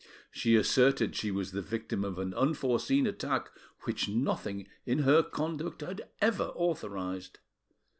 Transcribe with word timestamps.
She 0.31 0.55
asserted 0.55 1.15
she 1.15 1.29
was 1.29 1.51
the 1.51 1.61
victim 1.61 2.03
of 2.03 2.17
an 2.17 2.33
unforeseen 2.33 3.05
attack 3.05 3.51
which 3.81 4.09
nothing 4.09 4.67
in 4.83 5.03
her 5.03 5.21
conduct 5.21 5.81
had 5.81 6.09
ever 6.19 6.51
authorised. 6.55 7.37